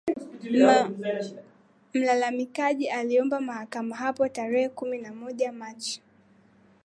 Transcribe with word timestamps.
Mlalamikaji 1.93 2.89
aliomba 2.89 3.41
mahakama 3.41 3.95
hapo 3.95 4.27
tarehe 4.29 4.69
kumi 4.69 4.97
na 4.97 5.13
moja 5.13 5.51
Machi 5.51 6.01